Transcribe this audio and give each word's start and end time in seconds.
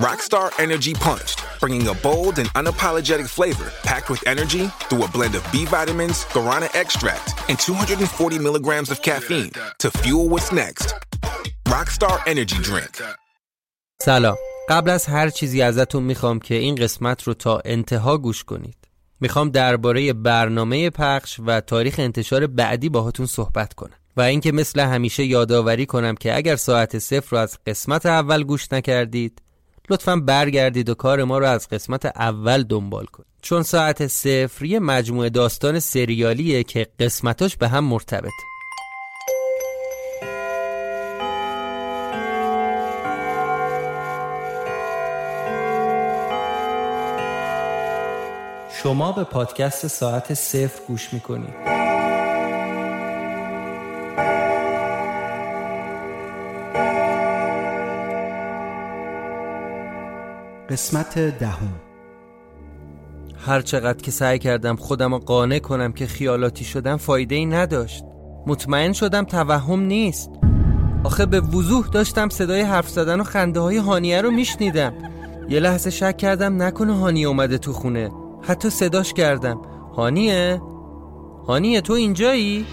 Rockstar 0.00 0.50
Energy 0.58 0.92
Punched, 0.92 1.42
bringing 1.58 1.88
a 1.88 1.94
bold 1.94 2.38
and 2.38 2.48
unapologetic 2.50 3.28
flavor 3.28 3.72
packed 3.82 4.10
with 4.10 4.22
energy 4.26 4.66
through 4.88 5.04
a 5.04 5.08
blend 5.08 5.34
of 5.34 5.42
B 5.52 5.64
vitamins, 5.64 6.24
guarana 6.34 6.68
extract, 6.74 7.28
and 7.48 7.58
240 7.58 8.38
milligrams 8.38 8.90
of 8.90 9.00
caffeine 9.00 9.50
to 9.78 9.90
fuel 9.90 10.28
what's 10.28 10.52
next. 10.52 10.94
Rockstar 11.68 12.20
Energy 12.26 12.58
Drink. 12.62 13.02
سلام 14.02 14.36
قبل 14.68 14.90
از 14.90 15.06
هر 15.06 15.28
چیزی 15.30 15.62
ازتون 15.62 16.02
می‌خوام 16.02 16.38
که 16.38 16.54
این 16.54 16.74
قسمت 16.74 17.22
رو 17.22 17.34
تا 17.34 17.62
انتها 17.64 18.18
گوش 18.18 18.44
کنید 18.44 18.76
می‌خوام 19.20 19.50
درباره 19.50 20.12
برنامه 20.12 20.90
پخش 20.90 21.40
و 21.46 21.60
تاریخ 21.60 21.94
انتشار 21.98 22.46
بعدی 22.46 22.88
باهاتون 22.88 23.26
صحبت 23.26 23.74
کنم 23.74 23.96
و 24.16 24.20
اینکه 24.20 24.52
مثل 24.52 24.80
همیشه 24.80 25.24
یادآوری 25.24 25.86
کنم 25.86 26.14
که 26.14 26.36
اگر 26.36 26.56
ساعت 26.56 26.98
صفر 26.98 27.36
رو 27.36 27.38
از 27.38 27.58
قسمت 27.66 28.06
اول 28.06 28.42
گوش 28.42 28.72
نکردید 28.72 29.42
لطفا 29.90 30.16
برگردید 30.16 30.88
و 30.88 30.94
کار 30.94 31.24
ما 31.24 31.38
رو 31.38 31.46
از 31.46 31.68
قسمت 31.68 32.06
اول 32.06 32.62
دنبال 32.62 33.04
کنید. 33.04 33.26
چون 33.42 33.62
ساعت 33.62 34.06
صفر 34.06 34.64
یه 34.64 34.78
مجموعه 34.78 35.30
داستان 35.30 35.80
سریالیه 35.80 36.62
که 36.62 36.86
قسمتاش 37.00 37.56
به 37.56 37.68
هم 37.68 37.84
مرتبطه. 37.84 38.30
شما 48.82 49.12
به 49.12 49.24
پادکست 49.24 49.86
ساعت 49.86 50.34
صفر 50.34 50.80
گوش 50.88 51.12
می‌کنید. 51.12 51.75
قسمت 60.76 61.18
دهم. 61.18 61.72
هر 63.46 63.60
چقدر 63.60 64.02
که 64.02 64.10
سعی 64.10 64.38
کردم 64.38 64.76
خودم 64.76 65.14
رو 65.14 65.18
قانع 65.18 65.58
کنم 65.58 65.92
که 65.92 66.06
خیالاتی 66.06 66.64
شدم 66.64 66.96
فایده 66.96 67.34
ای 67.34 67.46
نداشت. 67.46 68.04
مطمئن 68.46 68.92
شدم 68.92 69.24
توهم 69.24 69.80
نیست. 69.80 70.30
آخه 71.04 71.26
به 71.26 71.40
وضوح 71.40 71.88
داشتم 71.88 72.28
صدای 72.28 72.60
حرف 72.60 72.88
زدن 72.88 73.20
و 73.20 73.24
خنده 73.24 73.60
های 73.60 73.76
هانیه 73.76 74.20
رو 74.20 74.30
میشنیدم. 74.30 74.92
یه 75.48 75.60
لحظه 75.60 75.90
شک 75.90 76.16
کردم 76.16 76.62
نکنه 76.62 76.98
هانیه 76.98 77.28
اومده 77.28 77.58
تو 77.58 77.72
خونه. 77.72 78.10
حتی 78.42 78.70
صداش 78.70 79.12
کردم. 79.12 79.60
هانیه؟ 79.96 80.62
هانیه 81.46 81.80
تو 81.80 81.92
اینجایی؟ 81.92 82.66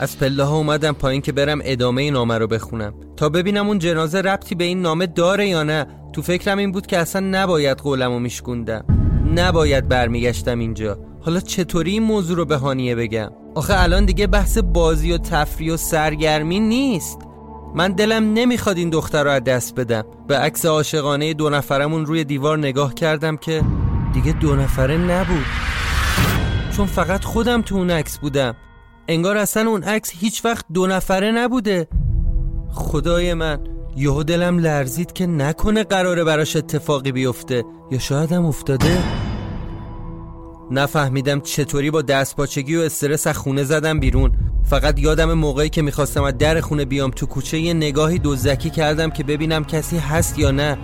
از 0.00 0.18
پله 0.18 0.44
ها 0.44 0.56
اومدم 0.56 0.92
پایین 0.92 1.22
که 1.22 1.32
برم 1.32 1.58
ادامه 1.64 2.02
این 2.02 2.12
نامه 2.12 2.38
رو 2.38 2.46
بخونم. 2.46 2.94
تا 3.16 3.28
ببینم 3.28 3.68
اون 3.68 3.78
جنازه 3.78 4.20
ربطی 4.20 4.54
به 4.54 4.64
این 4.64 4.82
نامه 4.82 5.06
داره 5.06 5.48
یا 5.48 5.62
نه. 5.62 5.86
تو 6.12 6.22
فکرم 6.22 6.58
این 6.58 6.72
بود 6.72 6.86
که 6.86 6.98
اصلا 6.98 7.26
نباید 7.30 7.78
قولم 7.78 8.12
رو 8.12 8.18
میشکوندم. 8.18 8.84
نباید 9.34 9.88
برمیگشتم 9.88 10.58
اینجا. 10.58 10.98
حالا 11.20 11.40
چطوری 11.40 11.90
این 11.90 12.02
موضوع 12.02 12.36
رو 12.36 12.44
به 12.44 12.56
هانیه 12.56 12.94
بگم؟ 12.94 13.30
آخه 13.54 13.74
الان 13.76 14.04
دیگه 14.04 14.26
بحث 14.26 14.58
بازی 14.58 15.12
و 15.12 15.18
تفریح 15.18 15.74
و 15.74 15.76
سرگرمی 15.76 16.60
نیست. 16.60 17.18
من 17.74 17.92
دلم 17.92 18.32
نمی‌خواد 18.32 18.76
این 18.76 18.90
دختر 18.90 19.24
رو 19.24 19.30
از 19.30 19.44
دست 19.44 19.74
بدم. 19.74 20.04
به 20.28 20.38
عکس 20.38 20.66
عاشقانه 20.66 21.34
دو 21.34 21.50
نفرمون 21.50 22.06
روی 22.06 22.24
دیوار 22.24 22.58
نگاه 22.58 22.94
کردم 22.94 23.36
که 23.36 23.62
دیگه 24.14 24.32
دو 24.32 24.56
نفره 24.56 24.96
نبود. 24.96 25.46
چون 26.76 26.86
فقط 26.86 27.24
خودم 27.24 27.62
تو 27.62 27.76
اون 27.76 27.90
عکس 27.90 28.18
بودم. 28.18 28.56
انگار 29.10 29.36
اصلا 29.36 29.70
اون 29.70 29.82
عکس 29.82 30.10
هیچ 30.14 30.44
وقت 30.44 30.64
دو 30.74 30.86
نفره 30.86 31.32
نبوده. 31.32 31.88
خدای 32.72 33.34
من 33.34 33.60
یهو 33.96 34.22
دلم 34.22 34.58
لرزید 34.58 35.12
که 35.12 35.26
نکنه 35.26 35.84
قراره 35.84 36.24
براش 36.24 36.56
اتفاقی 36.56 37.12
بیفته. 37.12 37.64
یا 37.90 37.98
شاید 37.98 38.32
هم 38.32 38.46
افتاده؟ 38.46 38.98
نفهمیدم 40.70 41.40
چطوری 41.40 41.90
با 41.90 42.02
دست 42.02 42.36
پاچگی 42.36 42.76
و 42.76 42.80
استرس 42.80 43.26
از 43.26 43.38
خونه 43.38 43.64
زدم 43.64 44.00
بیرون. 44.00 44.32
فقط 44.64 44.98
یادم 44.98 45.32
موقعی 45.32 45.68
که 45.68 45.82
می‌خواستم 45.82 46.22
از 46.22 46.38
در 46.38 46.60
خونه 46.60 46.84
بیام 46.84 47.10
تو 47.10 47.26
کوچه 47.26 47.58
یه 47.58 47.74
نگاهی 47.74 48.18
دزدکی 48.18 48.70
کردم 48.70 49.10
که 49.10 49.24
ببینم 49.24 49.64
کسی 49.64 49.98
هست 49.98 50.38
یا 50.38 50.50
نه. 50.50 50.78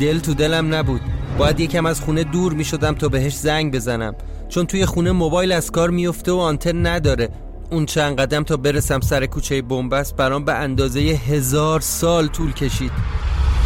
دل 0.00 0.18
تو 0.18 0.34
دلم 0.34 0.74
نبود. 0.74 1.00
باید 1.38 1.60
یکم 1.60 1.86
از 1.86 2.00
خونه 2.00 2.24
دور 2.24 2.52
می‌شدم 2.52 2.94
تا 2.94 3.08
بهش 3.08 3.36
زنگ 3.36 3.74
بزنم. 3.74 4.14
چون 4.48 4.66
توی 4.66 4.86
خونه 4.86 5.12
موبایل 5.12 5.52
از 5.52 5.70
کار 5.70 5.90
میفته 5.90 6.32
و 6.32 6.36
آنتن 6.36 6.86
نداره. 6.86 7.28
اون 7.74 7.86
چند 7.86 8.20
قدم 8.20 8.42
تا 8.42 8.56
برسم 8.56 9.00
سر 9.00 9.26
کوچه 9.26 9.62
بنبست 9.62 10.16
برام 10.16 10.44
به 10.44 10.54
اندازه 10.54 11.00
هزار 11.00 11.80
سال 11.80 12.26
طول 12.26 12.52
کشید. 12.52 12.92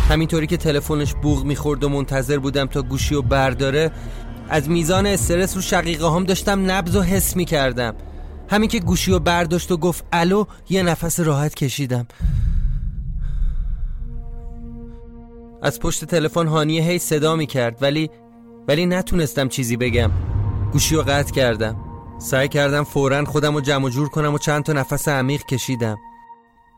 همینطوری 0.08 0.46
که 0.46 0.56
تلفنش 0.56 1.14
بوغ 1.14 1.44
می‌خورد 1.44 1.84
و 1.84 1.88
منتظر 1.88 2.38
بودم 2.38 2.66
تا 2.66 2.82
گوشی 2.82 3.14
و 3.14 3.22
برداره 3.22 3.90
از 4.48 4.70
میزان 4.70 5.06
استرس 5.06 5.56
رو 5.56 5.62
شقیقه 5.62 6.10
هم 6.10 6.24
داشتم 6.24 6.70
نبز 6.70 6.96
و 6.96 7.02
حس 7.02 7.36
می‌کردم. 7.36 7.94
همین 8.50 8.68
که 8.68 8.80
گوشی 8.80 9.12
و 9.12 9.18
برداشت 9.18 9.72
و 9.72 9.76
گفت 9.76 10.04
الو؟ 10.12 10.44
یه 10.70 10.82
نفس 10.82 11.20
راحت 11.20 11.54
کشیدم. 11.54 12.06
از 15.62 15.80
پشت 15.80 16.04
تلفن 16.04 16.46
هانیه 16.46 16.82
هی 16.82 16.98
صدا 16.98 17.36
می‌کرد 17.36 17.82
ولی 17.82 18.10
ولی 18.68 18.86
نتونستم 18.86 19.48
چیزی 19.48 19.76
بگم. 19.76 20.10
گوشی 20.72 20.94
رو 20.94 21.02
قطع 21.02 21.32
کردم. 21.32 21.87
سعی 22.18 22.48
کردم 22.48 22.84
فورا 22.84 23.24
خودم 23.24 23.54
رو 23.54 23.60
جمع 23.60 23.90
جور 23.90 24.08
کنم 24.08 24.34
و 24.34 24.38
چند 24.38 24.64
تا 24.64 24.72
نفس 24.72 25.08
عمیق 25.08 25.42
کشیدم. 25.42 25.98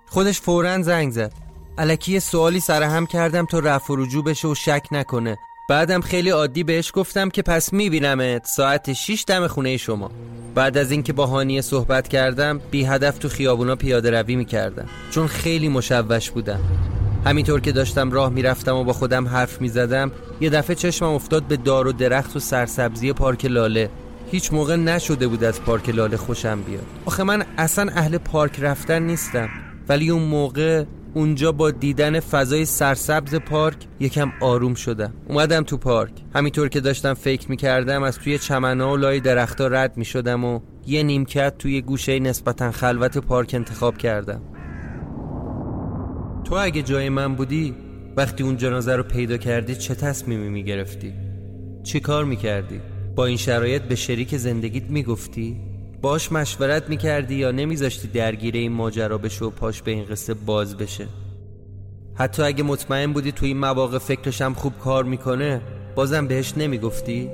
خودش 0.07 0.41
فورا 0.41 0.83
زنگ 0.83 1.13
زد. 1.13 1.33
علکی 1.79 2.21
سوالی 2.21 2.61
سرهم 2.61 3.07
کردم 3.07 3.47
تا 3.47 3.59
رفع 3.59 3.93
و 3.93 3.97
رجوع 3.97 4.25
بشه 4.25 4.49
و 4.49 4.55
شک 4.55 4.87
نکنه. 4.93 5.39
بعدم 5.69 6.01
خیلی 6.01 6.31
عادی 6.31 6.65
بهش 6.65 6.91
گفتم 6.95 7.29
که 7.29 7.43
پس 7.43 7.73
میبینمت. 7.73 8.47
ساعت 8.47 8.93
6 8.93 9.25
دم 9.27 9.47
خونه 9.47 9.77
شما. 9.77 10.11
بعد 10.55 10.79
از 10.79 10.91
اینکه 10.91 11.13
با 11.13 11.27
هانیه 11.27 11.61
صحبت 11.61 12.09
کردم 12.09 12.61
بی 12.71 12.85
هدف 12.85 13.19
تو 13.19 13.29
خیابونا 13.29 13.77
پیاده 13.77 14.11
روی 14.11 14.37
می‌کردم. 14.37 14.89
چون 15.11 15.27
خیلی 15.27 15.69
مشوش 15.69 16.31
بودم. 16.31 16.61
همینطور 17.27 17.61
که 17.61 17.73
داشتم 17.73 18.13
راه 18.13 18.31
می‌رفتم 18.31 18.77
و 18.77 18.85
با 18.85 18.93
خودم 18.93 19.29
حرف 19.29 19.61
می‌زدم 19.61 20.13
یه 20.41 20.51
دفعه 20.51 20.77
چشمم 20.77 21.15
افتاد 21.15 21.43
به 21.43 21.57
دار 21.57 21.87
و 21.87 21.93
درخت 21.93 22.37
و 22.37 22.39
سرسبزی 22.39 23.13
پارک 23.13 23.45
لاله. 23.45 23.91
هیچ 24.31 24.53
موقع 24.53 24.77
نشده 24.77 25.29
بود 25.29 25.45
از 25.45 25.63
پارک 25.63 25.89
لاله 25.89 26.17
خوشم 26.17 26.63
بیاد. 26.63 26.87
آخه 27.05 27.23
من 27.23 27.45
اصلا 27.59 27.91
اهل 27.93 28.19
پارک 28.19 28.61
رفتن 28.61 29.03
نیستم. 29.03 29.49
ولی 29.89 30.11
اون 30.11 30.23
موقع 30.23 30.85
اونجا 31.15 31.53
با 31.53 31.71
دیدن 31.71 32.21
فضای 32.21 32.65
سرسبز 32.65 33.35
پارک 33.35 33.77
یکم 34.01 34.33
آروم 34.41 34.75
شدم. 34.75 35.13
اومدم 35.29 35.63
تو 35.63 35.77
پارک. 35.77 36.13
همینطور 36.35 36.69
که 36.69 36.81
داشتم 36.81 37.15
فکر 37.15 37.51
می‌کردم 37.51 38.03
از 38.03 38.19
توی 38.19 38.39
چمنها 38.39 38.93
و 38.93 38.97
لای 38.97 39.21
درختها 39.21 39.67
رد 39.67 39.97
می‌شدم 39.97 40.45
و 40.45 40.61
یه 40.87 41.03
نیمکت 41.03 41.59
توی 41.59 41.83
گوشه 41.83 42.19
نسبتا 42.19 42.71
خلوت 42.71 43.19
پارک 43.19 43.51
انتخاب 43.55 43.99
کردم. 43.99 44.43
تو 46.45 46.55
اگه 46.55 46.83
جای 46.83 47.09
من 47.09 47.35
بودی 47.35 47.75
وقتی 48.17 48.43
اون 48.43 48.57
جنازه 48.57 48.97
رو 48.97 49.03
پیدا 49.03 49.37
کردی 49.37 49.75
چه 49.75 49.95
تصمیمی 49.95 50.49
می‌گرفتی؟ 50.49 51.13
چی 51.83 52.01
کار 52.01 52.25
می‌کردی؟ 52.25 52.81
با 53.15 53.27
این 53.27 53.37
شرایط 53.37 53.83
به 53.83 53.95
شریک 53.95 54.37
زندگیت 54.37 54.91
می‌گفتی؟ 54.91 55.61
باش 56.03 56.33
مشورت 56.33 56.89
می‌کردی 56.89 57.35
یا 57.35 57.51
نمیذاشتی 57.51 58.09
درگیر 58.09 58.55
این 58.55 58.73
ماجرا 58.73 59.19
بشه 59.19 59.45
و 59.45 59.51
پاش 59.51 59.83
به 59.83 59.91
این 59.91 60.05
قصه 60.05 60.35
باز 60.35 60.77
بشه؟ 60.77 61.07
حتی 62.15 62.43
اگه 62.43 62.63
مطمئن 62.63 63.13
بودی 63.13 63.33
تو 63.33 63.47
این 63.47 63.59
مواقع 63.59 63.99
فکرشم 63.99 64.55
خوب 64.55 64.79
کار 64.79 65.05
می‌کنه 65.05 65.61
بازم 65.95 66.27
بهش 66.27 66.55
نمی‌گفتی؟ 66.57 67.31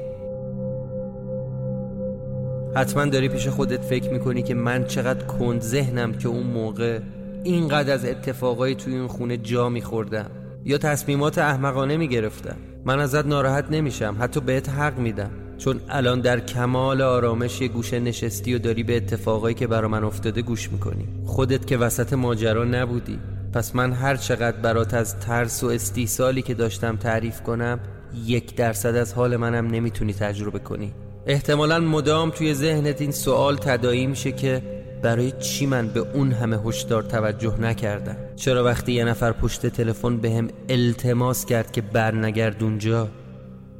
حتما 2.75 3.05
داری 3.05 3.29
پیش 3.29 3.49
خودت 3.49 3.83
فکر 3.83 4.11
می‌کنی 4.11 4.43
که 4.43 4.55
من 4.55 4.85
چقدر 4.85 5.27
کند 5.27 5.61
ذهنم 5.61 6.13
که 6.13 6.29
اون 6.29 6.47
موقع 6.47 7.01
اینقدر 7.45 7.95
از 7.95 8.05
اتفاقای 8.05 8.75
توی 8.75 8.99
اون 8.99 9.09
خونه 9.09 9.37
جا 9.37 9.69
میخوردم 9.69 10.31
یا 10.65 10.79
تصمیمات 10.79 11.39
احمقانه 11.39 11.97
می‌گرفتم 11.97 12.57
من 12.85 13.01
ازت 13.01 13.27
ناراحت 13.27 13.71
نمیشم 13.71 14.17
حتی 14.21 14.41
بهت 14.41 14.69
حق 14.69 14.99
میدم 14.99 15.31
چون 15.59 15.81
الان 15.89 16.21
در 16.21 16.41
کمال 16.41 17.03
آرامش 17.03 17.61
یه 17.61 17.69
گوشه 17.69 18.01
نشستی 18.01 18.55
و 18.55 18.59
داری 18.59 18.83
به 18.83 18.97
اتفاقایی 18.97 19.55
که 19.55 19.67
برا 19.67 19.89
من 19.89 20.05
افتاده 20.05 20.43
گوش 20.43 20.73
می‌کنی. 20.73 21.09
خودت 21.25 21.67
که 21.67 21.77
وسط 21.77 22.13
ماجرا 22.13 22.65
نبودی. 22.65 23.19
پس 23.53 23.77
من 23.77 23.93
هر 23.93 24.17
چقدر 24.17 24.57
برات 24.57 24.95
از 24.95 25.21
ترس 25.21 25.65
و 25.65 25.67
استیصالی 25.67 26.43
که 26.43 26.55
داشتم 26.55 26.97
تعریف 26.97 27.43
کنم 27.43 27.81
یک 28.27 28.55
درصد 28.55 28.97
از 28.97 29.15
حال 29.15 29.37
منم 29.37 29.67
نمی‌تونی 29.67 30.15
تجربه 30.15 30.59
کنی. 30.59 30.93
احتمالا 31.27 31.81
مدام 31.81 32.31
توی 32.31 32.55
ذهنت 32.55 33.01
این 33.01 33.13
سوال 33.13 33.57
تدایی 33.57 34.07
میشه 34.07 34.33
که 34.33 34.63
برای 35.03 35.33
چی 35.33 35.67
من 35.67 35.89
به 35.89 36.01
اون 36.01 36.33
همه 36.33 36.59
هشدار 36.59 37.03
توجه 37.03 37.61
نکردم؟ 37.61 38.17
چرا 38.37 38.65
وقتی 38.65 38.93
یه 38.93 39.05
نفر 39.05 39.33
پشت 39.33 39.67
تلفن 39.67 40.17
به 40.17 40.31
هم 40.31 40.49
التماس 40.69 41.45
کرد 41.45 41.73
که 41.73 41.83
برنگرد 41.83 42.63
اونجا 42.63 43.09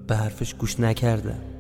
به 0.07 0.17
حرفش 0.17 0.55
گوش 0.55 0.81
نکردم؟ 0.81 1.56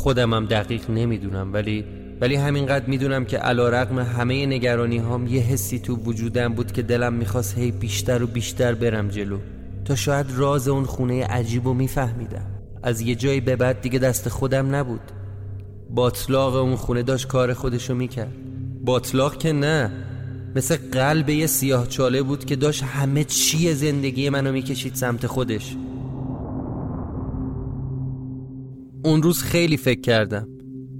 خودمم 0.00 0.46
دقیق 0.46 0.90
نمی‌دونم 0.90 1.52
ولی 1.52 1.84
ولی 2.20 2.34
همینقدر 2.34 2.86
می‌دونم 2.86 3.24
که 3.24 3.38
علا 3.38 3.68
رقم 3.68 3.98
همه 3.98 4.46
نگرانی 4.46 4.98
هام 4.98 5.26
یه 5.26 5.40
حسی 5.40 5.78
تو 5.78 5.96
وجودم 5.96 6.54
بود 6.54 6.72
که 6.72 6.82
دلم 6.82 7.12
می‌خواست 7.12 7.58
هی 7.58 7.70
بیشتر 7.70 8.22
و 8.22 8.26
بیشتر 8.26 8.74
برم 8.74 9.08
جلو. 9.08 9.38
تا 9.84 9.94
شاید 9.94 10.26
راز 10.36 10.68
اون 10.68 10.84
خونه 10.84 11.24
عجیب 11.24 11.66
و 11.66 11.74
میفهمیدم. 11.74 12.46
از 12.82 13.00
یه 13.00 13.14
جایی 13.14 13.40
به 13.40 13.56
بعد 13.56 13.80
دیگه 13.80 13.98
دست 13.98 14.28
خودم 14.28 14.74
نبود. 14.74 15.00
باطلاق 15.90 16.54
اون 16.54 16.76
خونه 16.76 17.02
داشت 17.02 17.26
کار 17.26 17.54
خودشو 17.54 17.94
می‌کرد. 17.94 18.32
باطلاق 18.84 19.38
که 19.38 19.52
نه 19.52 19.92
مثل 20.56 20.76
قلب 20.92 21.28
یه 21.28 21.46
سیاه 21.46 21.88
چاله 21.88 22.22
بود 22.22 22.44
که 22.44 22.56
داشت 22.56 22.82
همه 22.82 23.24
چی 23.24 23.74
زندگی 23.74 24.30
منو 24.30 24.52
می‌کشید 24.52 24.94
سمت 24.94 25.26
خودش. 25.26 25.76
اون 29.04 29.22
روز 29.22 29.42
خیلی 29.42 29.76
فکر 29.76 30.00
کردم 30.00 30.48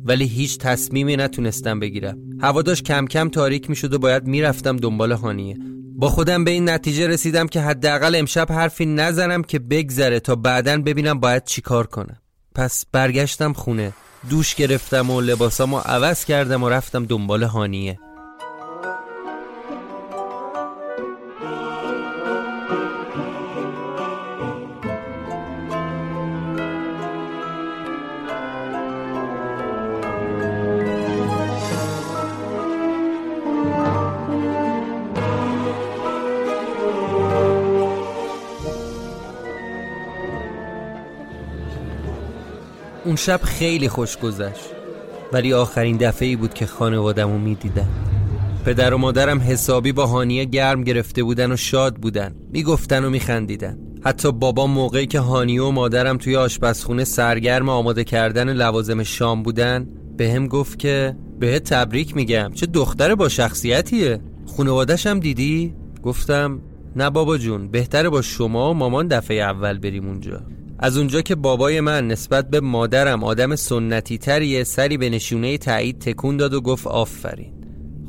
ولی 0.04 0.24
هیچ 0.24 0.58
تصمیمی 0.58 1.16
نتونستم 1.16 1.80
بگیرم. 1.80 2.18
هوا 2.40 2.62
داشت 2.62 2.84
کم 2.84 3.06
کم 3.06 3.28
تاریک 3.28 3.70
می‌شد 3.70 3.94
و 3.94 3.98
باید 3.98 4.26
می‌رفتم 4.26 4.76
دنبال 4.76 5.12
هانیه. 5.12 5.56
با 5.96 6.08
خودم 6.08 6.44
به 6.44 6.50
این 6.50 6.68
نتیجه 6.68 7.06
رسیدم 7.06 7.46
که 7.46 7.60
حداقل 7.60 8.14
امشب 8.14 8.52
حرفی 8.52 8.86
نزنم 8.86 9.42
که 9.42 9.58
بگذره 9.58 10.20
تا 10.20 10.34
بعدا 10.34 10.82
ببینم 10.82 11.20
باید 11.20 11.44
چیکار 11.44 11.86
کنم. 11.86 12.16
پس 12.54 12.84
برگشتم 12.92 13.52
خونه 13.52 13.92
دوش 14.30 14.54
گرفتم 14.54 15.10
و 15.10 15.20
لباسامو 15.20 15.78
عوض 15.78 16.24
کردم 16.24 16.62
و 16.62 16.68
رفتم 16.68 17.04
دنبال 17.04 17.42
هانیه. 17.42 17.98
شب 43.20 43.40
خیلی 43.42 43.88
خوش 43.88 44.16
گذشت. 44.16 44.64
ولی 45.32 45.52
آخرین 45.52 45.96
دفعه 45.96 46.28
ای 46.28 46.36
بود 46.36 46.54
که 46.54 46.66
خانوادم 46.66 47.32
رو 47.32 47.38
می‌دیدم 47.38 47.88
پدر 48.64 48.94
و 48.94 48.98
مادرم 48.98 49.40
حسابی 49.40 49.92
با 49.92 50.06
هانیه 50.06 50.44
گرم 50.44 50.84
گرفته 50.84 51.22
بودن 51.22 51.52
و 51.52 51.56
شاد 51.56 51.96
بودن. 51.96 52.34
می‌گفتن 52.52 53.04
و 53.04 53.10
میخندیدن. 53.10 53.78
حتی 54.04 54.32
بابا 54.32 54.66
موقعی 54.66 55.06
که 55.06 55.20
هانیه 55.20 55.62
و 55.62 55.70
مادرم 55.70 56.18
توی 56.18 56.36
آشپزخونه 56.36 57.04
سرگرم 57.04 57.68
آماده 57.68 58.04
کردن 58.04 58.52
لوازم 58.52 59.02
شام 59.02 59.42
بودن 59.42 59.88
به 60.16 60.32
هم 60.32 60.46
گفت 60.46 60.78
که 60.78 61.16
به 61.38 61.58
تبریک 61.58 62.16
میگم. 62.16 62.50
چه 62.54 62.66
دختر 62.66 63.14
با 63.14 63.28
شخصیتیه. 63.28 64.20
خانوادشم 64.56 65.20
دیدی؟ 65.20 65.74
گفتم 66.02 66.60
نه 66.96 67.10
بابا 67.10 67.38
جون 67.38 67.68
بهتره 67.68 68.08
با 68.08 68.22
شما 68.22 68.70
و 68.70 68.74
مامان 68.74 69.08
دفعه 69.08 69.36
اول 69.36 69.78
بریم 69.78 70.06
اونجا. 70.06 70.42
از 70.82 70.96
اونجا 70.96 71.20
که 71.20 71.34
بابای 71.34 71.80
من 71.80 72.08
نسبت 72.08 72.50
به 72.50 72.60
مادرم 72.60 73.24
آدم 73.24 73.56
سنتی 73.56 74.18
تریه 74.18 74.64
سری 74.64 74.96
به 74.96 75.10
نشونه 75.10 75.58
تایید 75.58 75.98
تکون 75.98 76.36
داد 76.36 76.54
و 76.54 76.60
گفت 76.60 76.86
آفرین. 76.86 77.52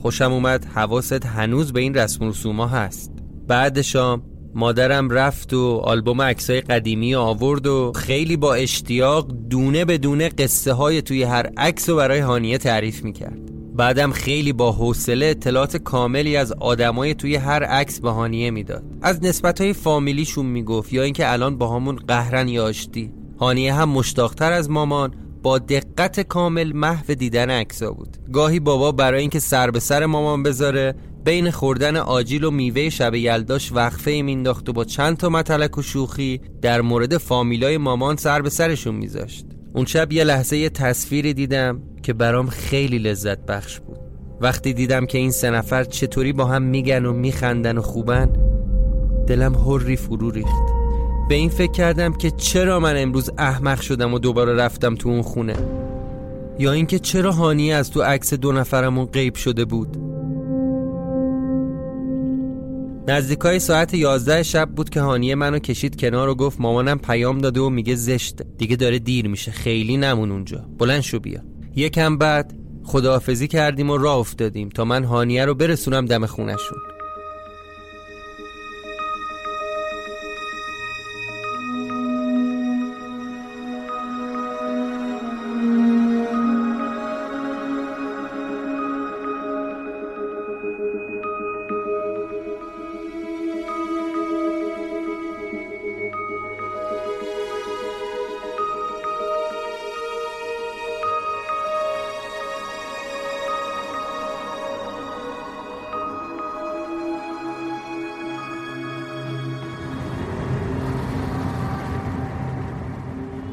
خوشم 0.01 0.31
اومد 0.31 0.65
حواست 0.65 1.25
هنوز 1.25 1.73
به 1.73 1.79
این 1.79 1.93
رسم 1.93 2.29
رسوما 2.29 2.67
هست. 2.67 3.11
بعد 3.47 3.81
شام 3.81 4.23
مادرم 4.55 5.09
رفت 5.09 5.53
و 5.53 5.81
آلبوم 5.83 6.21
عکسای 6.21 6.61
قدیمی 6.61 7.15
آورد 7.15 7.67
و 7.67 7.91
خیلی 7.95 8.37
با 8.37 8.53
اشتیاق 8.53 9.31
دونه 9.49 9.85
به 9.85 9.97
دونه 9.97 10.29
قصه 10.29 10.73
های 10.73 11.01
توی 11.01 11.23
هر 11.23 11.49
عکس 11.57 11.89
و 11.89 11.95
برای 11.95 12.19
هانیه 12.19 12.57
تعریف 12.57 13.03
می‌کرد. 13.03 13.50
بعدم 13.75 14.11
خیلی 14.11 14.53
با 14.53 14.71
حوصله 14.71 15.25
اطلاعات 15.25 15.77
کاملی 15.77 16.35
از 16.35 16.51
آدمای 16.51 17.13
توی 17.13 17.35
هر 17.35 17.63
عکس 17.63 18.01
بهانیه 18.01 18.51
می‌داد. 18.51 18.83
از 19.01 19.23
نسبت 19.23 19.61
های 19.61 19.73
فامیلیشون 19.73 20.45
می‌گفت 20.45 20.93
یا 20.93 21.03
اینکه 21.03 21.31
الان 21.31 21.57
با 21.57 21.75
همون 21.75 21.95
قهرن 21.95 22.47
یا 22.47 22.65
آشتی. 22.65 23.11
هانیه 23.39 23.73
هم 23.73 23.89
مشتاقتر 23.89 24.51
از 24.51 24.69
مامان 24.69 25.13
با 25.43 25.59
دقت 25.59 26.19
کامل 26.19 26.71
محو 26.73 27.13
دیدن 27.13 27.49
عکسا 27.49 27.91
بود. 27.91 28.17
گاهی 28.33 28.59
بابا 28.59 28.91
برای 28.91 29.21
اینکه 29.21 29.39
سر 29.39 29.71
به 29.71 29.79
سر 29.79 30.05
مامان 30.05 30.43
بذاره 30.43 30.95
بین 31.25 31.51
خوردن 31.51 31.97
آجیل 31.97 32.43
و 32.43 32.51
میوه 32.51 32.89
شب 32.89 33.15
یلداش 33.15 33.71
وقفه 33.71 34.21
مینداخت 34.21 34.69
و 34.69 34.73
با 34.73 34.83
چند 34.83 35.17
تا 35.17 35.29
متلک 35.29 35.77
و 35.77 35.81
شوخی 35.81 36.41
در 36.61 36.81
مورد 36.81 37.17
فامیلای 37.17 37.77
مامان 37.77 38.15
سر 38.15 38.41
به 38.41 38.49
سرشون 38.49 38.95
میذاشت. 38.95 39.45
اون 39.73 39.85
شب 39.85 40.13
یه 40.13 40.23
لحظه 40.23 40.57
یه 40.57 40.69
تصویری 40.69 41.33
دیدم. 41.33 41.81
که 42.01 42.13
برام 42.13 42.47
خیلی 42.47 42.99
لذت 42.99 43.45
بخش 43.45 43.79
بود. 43.79 43.97
وقتی 44.41 44.73
دیدم 44.73 45.05
که 45.05 45.17
این 45.17 45.31
سه 45.31 45.49
نفر 45.49 45.83
چطوری 45.83 46.33
با 46.33 46.45
هم 46.45 46.61
میگن 46.61 47.05
و 47.05 47.13
میخندن 47.13 47.77
و 47.77 47.81
خوبن 47.81 48.29
دلم 49.27 49.55
هری 49.55 49.95
فرو 49.95 50.31
ریخت. 50.31 50.81
به 51.29 51.35
این 51.35 51.49
فکر 51.49 51.71
کردم 51.71 52.13
که 52.13 52.31
چرا 52.31 52.79
من 52.79 52.97
امروز 52.97 53.29
احمق 53.37 53.81
شدم 53.81 54.13
و 54.13 54.19
دوباره 54.19 54.53
رفتم 54.55 54.95
تو 54.95 55.09
اون 55.09 55.21
خونه؟ 55.21 55.55
یا 56.59 56.71
اینکه 56.71 56.99
چرا 56.99 57.31
هانی 57.31 57.73
از 57.73 57.91
تو 57.91 58.01
عکس 58.01 58.33
دو 58.33 58.51
نفرمون 58.51 59.05
غیب 59.05 59.35
شده 59.35 59.65
بود؟ 59.65 59.97
نزدیکای 63.07 63.59
ساعت 63.59 63.93
11 63.93 64.43
شب 64.43 64.69
بود 64.69 64.89
که 64.89 65.01
هانیه 65.01 65.35
منو 65.35 65.59
کشید 65.59 65.99
کنار 65.99 66.29
و 66.29 66.35
گفت 66.35 66.61
مامانم 66.61 66.99
پیام 66.99 67.37
داده 67.37 67.61
و 67.61 67.69
میگه 67.69 67.95
زشته. 67.95 68.45
دیگه 68.57 68.75
داره 68.75 68.99
دیر 68.99 69.27
میشه. 69.27 69.51
خیلی 69.51 69.97
نمون 69.97 70.31
اونجا. 70.31 70.65
بلند 70.77 71.01
شو 71.01 71.19
بیا. 71.19 71.50
یکم 71.75 72.17
بعد 72.17 72.53
خداحافظی 72.83 73.47
کردیم 73.47 73.89
و 73.89 73.97
راه 73.97 74.17
افتادیم 74.17 74.69
تا 74.69 74.85
من 74.85 75.03
هانیه 75.03 75.45
رو 75.45 75.55
برسونم 75.55 76.05
دم 76.05 76.25
خونشون 76.25 76.77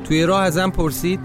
توی 0.09 0.27
راه 0.27 0.43
ازم 0.43 0.71
پرسید 0.71 1.21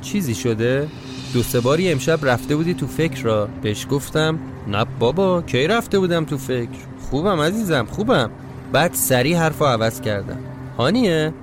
چیزی 0.00 0.34
شده؟ 0.34 0.88
دو 1.34 1.42
سه 1.42 1.60
باری 1.60 1.92
امشب 1.92 2.18
رفته 2.22 2.56
بودی 2.56 2.74
تو 2.74 2.86
فکر 2.86 3.22
را. 3.22 3.48
بهش 3.62 3.86
گفتم 3.90 4.38
نه 4.68 4.86
بابا 4.98 5.42
کی 5.42 5.66
رفته 5.66 5.98
بودم 5.98 6.24
تو 6.24 6.38
فکر؟ 6.38 6.78
خوبم 7.10 7.40
عزیزم 7.40 7.86
خوبم. 7.90 8.30
بعد 8.72 8.94
سریع 8.94 9.38
حرف 9.38 9.62
عوض 9.62 10.00
کردم. 10.00 10.38
هانیه 10.78 11.34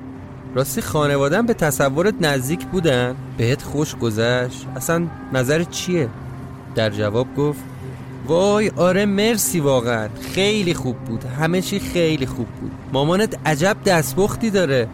راستی 0.56 0.82
خانوادم 0.82 1.46
به 1.46 1.54
تصورت 1.54 2.14
نزدیک 2.22 2.66
بودن؟ 2.66 3.16
بهت 3.38 3.62
خوش 3.62 3.96
گذشت؟ 3.96 4.66
اصلا 4.76 5.08
نظر 5.34 5.64
چیه؟ 5.64 6.10
در 6.76 6.90
جواب 6.90 7.36
گفت 7.36 7.60
وای 8.28 8.72
آره 8.76 9.06
مرسی 9.06 9.60
واقعا. 9.60 10.10
خیلی 10.22 10.74
خوب 10.74 10.96
بود. 10.96 11.24
همه 11.24 11.62
چی 11.62 11.80
خیلی 11.80 12.26
خوب 12.26 12.48
بود. 12.48 12.72
مامانت 12.94 13.38
عجب 13.46 13.78
دستبختی 13.86 14.50
داره. 14.50 14.88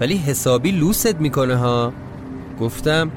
ولی 0.00 0.16
حسابی 0.16 0.70
لوست 0.70 1.20
می‌کنه 1.20 1.56
ها. 1.56 1.92
گفتم 2.60 3.10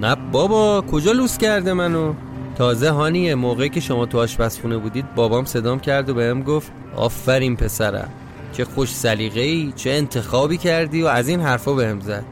نه 0.00 0.16
بابا 0.32 0.80
کجا 0.80 1.12
لوس 1.12 1.38
کرده 1.38 1.72
منو؟ 1.72 2.14
تازه 2.54 2.90
هانیه 2.90 3.34
موقعی 3.34 3.68
که 3.68 3.80
شما 3.80 4.06
تو 4.06 4.18
آشپزخونه 4.18 4.78
بودید 4.78 5.14
بابام 5.14 5.44
صدام 5.44 5.80
کرد 5.80 6.08
و 6.08 6.14
بهم 6.14 6.42
گفت 6.42 6.72
آفرین 6.96 7.56
پسرم 7.56 8.10
چه 8.52 8.64
خوش 8.64 8.94
سلیقه 8.94 9.40
ای 9.40 9.72
چه 9.76 9.90
انتخابی 9.90 10.56
کردی 10.56 11.02
و 11.02 11.06
از 11.06 11.28
این 11.28 11.40
حرفا 11.40 11.72
بهم 11.72 12.00
زد. 12.00 12.24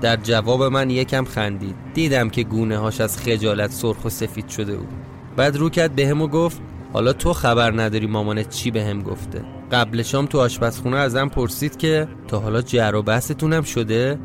در 0.00 0.16
جواب 0.16 0.62
من 0.62 0.90
یکم 0.90 1.24
خندید. 1.24 1.74
دیدم 1.94 2.30
که 2.30 2.42
گونه 2.42 2.78
هاش 2.78 3.00
از 3.00 3.18
خجالت 3.18 3.70
سرخ 3.70 4.04
و 4.04 4.08
سفید 4.08 4.48
شده 4.48 4.76
بود. 4.76 4.88
بعد 5.36 5.56
رو 5.56 5.70
کرد 5.70 5.94
بهم 5.94 6.22
و 6.22 6.26
گفت 6.26 6.60
حالا 6.92 7.12
تو 7.12 7.32
خبر 7.32 7.80
نداری 7.80 8.06
مامانت 8.06 8.48
چی 8.48 8.70
بهم 8.70 9.02
گفته؟ 9.02 9.44
قبل 9.72 10.02
شام 10.02 10.26
تو 10.26 10.40
آشپزخونه 10.40 10.96
ازم 10.96 11.28
پرسید 11.28 11.76
که 11.76 12.08
تا 12.28 12.40
حالا 12.40 12.62
جر 12.62 12.94
و 12.94 13.02
بحثتونم 13.02 13.62
شده؟ 13.62 14.18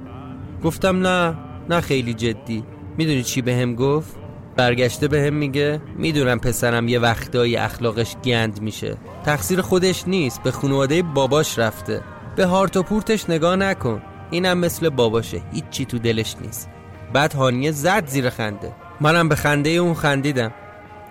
گفتم 0.63 1.08
نه 1.08 1.38
نه 1.70 1.82
خیلی 1.82 2.13
جدی. 2.13 2.63
می‌دونی 2.98 3.24
چی 3.24 3.42
بهم 3.42 3.75
گفت؟ 3.75 4.16
برگشته 4.56 5.08
بهم 5.08 5.34
میگه 5.34 5.82
می‌دونم 5.98 6.39
پسرم 6.39 6.88
یه 6.88 7.00
وقتایی 7.00 7.58
اخلاقش 7.58 8.16
گند 8.25 8.62
میشه. 8.62 8.98
تقصیر 9.25 9.62
خودش 9.62 10.08
نیست 10.08 10.44
به 10.44 10.51
خانواده 10.51 11.04
باباش 11.04 11.60
رفته. 11.60 12.01
به 12.36 12.46
هارت 12.46 12.77
و 12.77 12.84
پورتش 12.84 13.30
نگاه 13.30 13.56
نکن. 13.56 14.01
اینم 14.32 14.58
مثل 14.58 14.89
باباشه 14.89 15.42
هیچی 15.54 15.86
تو 15.86 16.00
دلش 16.00 16.36
نیست. 16.42 16.70
بعد 17.13 17.34
هانیه 17.34 17.72
زد 17.72 18.08
زیر 18.08 18.30
خنده. 18.30 18.75
منم 19.01 19.30
به 19.30 19.36
خنده 19.36 19.70
اون 19.70 19.94
خندیدم. 19.94 20.51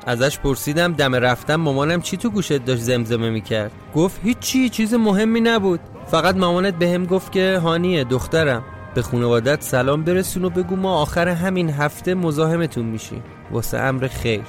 ازش 0.06 0.38
پرسیدم 0.38 0.92
دم 0.92 1.14
رفتم 1.14 1.56
مامانم 1.56 2.00
چی 2.00 2.16
تو 2.16 2.30
گوشت 2.30 2.64
داشت 2.64 2.82
زمزمه 2.82 3.30
می‌کرد؟ 3.30 3.72
گفت 3.94 4.20
هیچی 4.24 4.68
چیز 4.68 4.94
مهمی 4.94 5.40
نبود. 5.40 5.80
فقط 6.06 6.36
مامانت 6.36 6.74
بهم 6.74 7.04
گفت 7.04 7.32
که 7.32 7.58
هانیه 7.62 8.04
دخترم. 8.04 8.64
به 8.94 9.02
خانوادت 9.02 9.62
سلام 9.62 10.04
برسون 10.04 10.44
و 10.44 10.50
بگو 10.50 10.76
ما 10.76 10.94
آخر 10.94 11.28
همین 11.28 11.70
هفته 11.70 12.14
مزاحمتون 12.14 12.84
میشیم. 12.84 13.22
واسه 13.50 13.78
امر 13.78 14.08
خیر. 14.08 14.42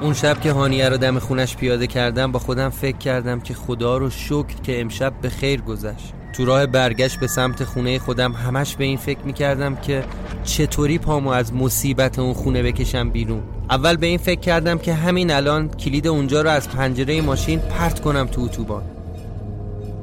اون 0.00 0.14
شب 0.14 0.40
که 0.40 0.52
هانیه 0.52 0.88
رو 0.88 0.96
دم 0.96 1.18
خونش 1.18 1.56
پیاده 1.56 1.86
کردم 1.86 2.32
با 2.32 2.38
خودم 2.38 2.68
فکر 2.68 2.98
کردم 2.98 3.40
که 3.40 3.54
خدا 3.54 3.96
رو 3.96 4.10
شکر 4.10 4.60
که 4.62 4.80
امشب 4.80 5.12
به 5.22 5.28
خیر 5.28 5.60
گذشت. 5.60 6.15
تو 6.36 6.44
راه 6.44 6.66
برگشت 6.66 7.20
به 7.20 7.26
سمت 7.26 7.64
خونه 7.64 7.98
خودم 7.98 8.32
همش 8.32 8.76
به 8.76 8.84
این 8.84 8.96
فکر 8.96 9.20
می‌کردم 9.24 9.76
که 9.76 10.04
چطوری 10.44 10.98
پامو 10.98 11.30
از 11.30 11.54
مصیبت 11.54 12.18
اون 12.18 12.32
خونه 12.32 12.62
بکشم 12.62 13.10
بیرون. 13.10 13.42
اول 13.70 13.96
به 13.96 14.06
این 14.06 14.18
فکر 14.18 14.40
کردم 14.40 14.78
که 14.78 14.94
همین 14.94 15.30
الان 15.30 15.68
کلید 15.68 16.06
اونجا 16.06 16.42
رو 16.42 16.50
از 16.50 16.68
پنجره 16.68 17.20
ماشین 17.20 17.58
پرت 17.58 18.00
کنم 18.00 18.26
تو 18.26 18.40
اتوبان. 18.40 18.82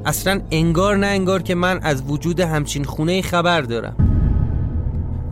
اصلا 0.04 0.40
انگار 0.50 0.96
نه 0.96 1.06
انگار 1.06 1.42
که 1.42 1.54
من 1.54 1.80
از 1.82 2.02
وجود 2.08 2.40
همچین 2.40 2.84
خونه 2.84 3.22
خبر 3.22 3.60
دارم. 3.60 3.96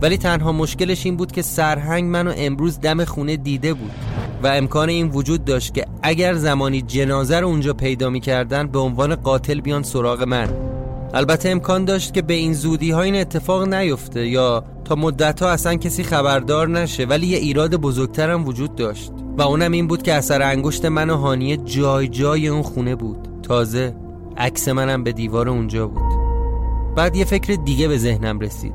ولی 0.01 0.17
تنها 0.17 0.51
مشکلش 0.51 1.05
این 1.05 1.17
بود 1.17 1.31
که 1.31 1.41
سرهنگ 1.41 2.03
منو 2.03 2.33
امروز 2.37 2.79
دم 2.79 3.05
خونه 3.05 3.37
دیده 3.37 3.73
بود 3.73 3.91
و 4.43 4.47
امکان 4.47 4.89
این 4.89 5.09
وجود 5.09 5.45
داشت 5.45 5.73
که 5.73 5.85
اگر 6.03 6.33
زمانی 6.33 6.81
جنازه 6.81 7.39
رو 7.39 7.47
اونجا 7.47 7.73
پیدا 7.73 8.09
می‌کردن 8.09 8.67
به 8.67 8.79
عنوان 8.79 9.15
قاتل 9.15 9.61
بیان 9.61 9.83
سراغ 9.83 10.23
من. 10.23 10.72
البته 11.13 11.49
امکان 11.49 11.85
داشت 11.85 12.13
که 12.13 12.21
به 12.21 12.33
این 12.33 12.53
زودی 12.53 12.91
ها 12.91 13.01
این 13.01 13.15
اتفاق 13.15 13.73
نیفته 13.73 14.27
یا 14.27 14.63
تا 14.85 14.95
مدت 14.95 15.41
ها 15.41 15.49
اصلا 15.49 15.75
کسی 15.75 16.03
خبردار 16.03 16.69
نشه 16.69 17.05
ولی 17.05 17.27
یه 17.27 17.37
ایراد 17.37 17.75
بزرگترم 17.75 18.45
وجود 18.45 18.75
داشت. 18.75 19.11
و 19.37 19.41
اونم 19.41 19.71
این 19.71 19.87
بود 19.87 20.01
که 20.01 20.13
اثر 20.13 20.41
انگشت 20.41 20.85
من 20.85 21.09
و 21.09 21.17
هانیه 21.17 21.57
جای 21.57 22.07
جای 22.07 22.47
اون 22.47 22.61
خونه 22.61 22.95
بود. 22.95 23.27
تازه 23.43 23.95
عکس 24.37 24.67
منم 24.67 25.03
به 25.03 25.11
دیوار 25.11 25.49
اونجا 25.49 25.87
بود. 25.87 26.13
بعد 26.95 27.15
یه 27.15 27.25
فکر 27.25 27.53
دیگه 27.53 27.87
به 27.87 27.97
ذهنم 27.97 28.39
رسید. 28.39 28.73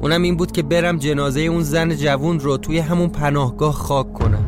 اونم 0.00 0.22
این 0.22 0.36
بود 0.36 0.52
که 0.52 0.62
برم 0.62 0.98
جنازه 0.98 1.40
اون 1.40 1.62
زن 1.62 1.96
جوون 1.96 2.40
رو 2.40 2.56
توی 2.56 2.78
همون 2.78 3.08
پناهگاه 3.08 3.72
خاک 3.72 4.12
کنم. 4.12 4.44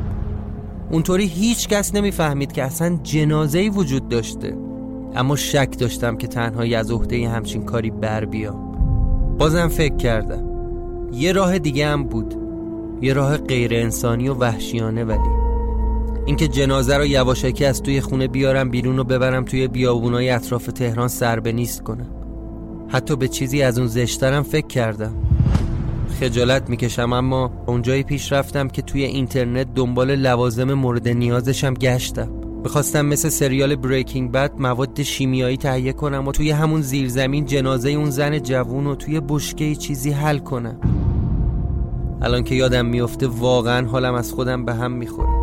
اونطوری 0.91 1.27
هیچ 1.27 1.69
کس 1.69 1.95
نمی‌فهمید 1.95 2.53
که 2.53 2.63
اصلا 2.63 2.99
جنازه 3.03 3.69
وجود 3.69 4.09
داشته. 4.09 4.72
اما 5.17 5.37
شک 5.37 5.79
داشتم 5.79 6.17
که 6.17 6.27
تنهایی 6.27 6.75
از 6.75 6.91
عهده 6.91 7.29
همچین 7.29 7.63
کاری 7.63 7.91
بر 7.91 8.25
بیام. 8.25 8.73
بازم 9.39 9.69
فکر 9.69 9.97
کردم. 9.97 10.45
یه 11.13 11.33
راه 11.33 11.59
دیگه 11.59 11.87
هم 11.87 12.05
بود. 12.05 12.35
یه 13.01 13.13
راه 13.13 13.37
غیر 13.37 13.75
انسانی 13.75 14.29
و 14.29 14.35
وحشیانه 14.35 15.05
ولی. 15.05 15.43
اینکه 16.27 16.49
جنازه 16.49 16.97
رو 16.97 17.07
یواشکی 17.07 17.65
از 17.65 17.83
توی 17.83 18.01
خونه 18.01 18.29
بیارم 18.29 18.71
بیرون 18.71 18.99
و 18.99 19.05
ببرم 19.05 19.45
توی 19.45 19.69
بیابونای 19.69 20.31
اطراف 20.31 20.67
تهران 20.67 21.09
سر 21.09 21.41
به 21.41 21.53
نیست 21.53 21.83
کنم. 21.83 22.07
حتی 22.89 23.17
به 23.17 23.29
چیزی 23.29 23.63
از 23.63 23.79
اون 23.79 23.87
زشترم 23.87 24.43
فکر 24.43 24.67
کردم. 24.67 25.15
خجالت 26.21 26.71
می‌کشم 26.71 27.13
اما 27.13 27.53
اونجایی 27.67 28.03
پیش 28.03 28.33
رفتم 28.33 28.69
که 28.69 28.83
توی 28.83 29.05
اینترنت 29.05 29.75
دنبال 29.75 30.15
لوازم 30.15 30.75
مورد 30.75 31.09
نیازشم 31.09 31.75
گشتم. 31.75 32.42
می‌خواستم 32.63 33.07
مثل 33.07 33.29
سریال 33.29 33.77
بریکینگ 33.77 34.33
بد 34.33 34.53
مواد 34.59 35.03
شیمیایی 35.03 35.57
تهیه 35.57 35.93
کنم 35.93 36.29
و 36.29 36.33
توی 36.33 36.51
همون 36.51 36.81
زیرزمین 36.81 37.45
جنازه 37.45 37.91
اون 37.91 38.11
زن 38.11 38.39
جوون 38.39 38.87
و 38.87 38.95
توی 38.95 39.21
بشکه 39.21 39.75
چیزی 39.75 40.11
حل 40.11 40.39
کنم. 40.39 40.81
الان 42.23 42.45
که 42.45 42.55
یادم 42.55 42.87
میفته 42.87 43.27
واقعا 43.27 43.89
حالم 43.89 44.15
از 44.15 44.33
خودم 44.33 44.65
به 44.65 44.75
هم 44.75 44.93
می‌خوره. 44.93 45.43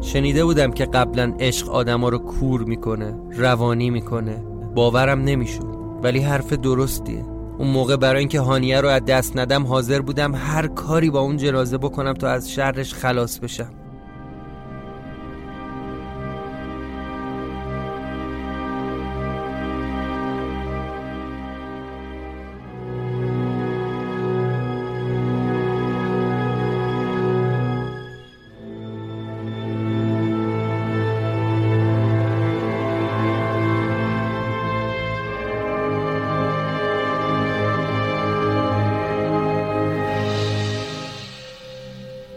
شنیده 0.00 0.44
بودم 0.44 0.70
که 0.70 0.84
قبلا 0.84 1.34
عشق 1.40 1.70
آدما 1.70 2.08
رو 2.08 2.18
کور 2.18 2.64
می‌کنه 2.64 3.14
روانی 3.36 3.90
می‌کنه 3.90 4.44
باورم 4.74 5.20
نمی‌شد. 5.20 5.76
ولی 6.02 6.20
حرف 6.20 6.52
درستیه. 6.52 7.24
اون 7.58 7.68
موقع 7.68 7.96
برای 7.96 8.18
اینکه 8.18 8.40
هانیه 8.40 8.80
رو 8.80 8.88
از 8.88 9.04
دست 9.04 9.36
ندم 9.36 9.66
حاضر 9.66 10.00
بودم 10.00 10.34
هر 10.34 10.66
کاری 10.66 11.10
با 11.10 11.20
اون 11.20 11.36
جنازه 11.36 11.78
بکنم 11.78 12.12
تا 12.12 12.28
از 12.28 12.50
شرش 12.50 12.94
خلاص 12.94 13.38
بشم. 13.38 13.70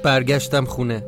برگشتم 0.03 0.65
خونه. 0.65 1.05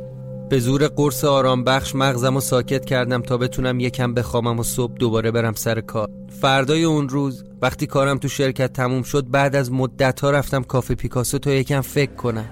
به 0.49 0.59
زور 0.59 0.87
قرص 0.87 1.23
آرام 1.23 1.63
بخش 1.63 1.95
مغزم 1.95 2.35
و 2.35 2.39
ساکت 2.39 2.85
کردم 2.85 3.21
تا 3.21 3.37
بتونم 3.37 3.79
یکم 3.79 4.13
بخوامم 4.13 4.59
و 4.59 4.63
صبح 4.63 4.93
دوباره 4.93 5.31
برم 5.31 5.53
سر 5.53 5.81
کار. 5.81 6.09
فردای 6.41 6.83
اون 6.83 7.09
روز 7.09 7.43
وقتی 7.61 7.87
کارم 7.87 8.17
تو 8.17 8.27
شرکت 8.27 8.73
تموم 8.73 9.03
شد 9.03 9.29
بعد 9.29 9.55
از 9.55 9.71
مدت 9.71 10.19
ها 10.19 10.31
رفتم 10.31 10.63
کافه 10.63 10.95
پیکاسو 10.95 11.37
تا 11.37 11.51
یکم 11.51 11.81
فکر 11.81 12.13
کنم. 12.13 12.49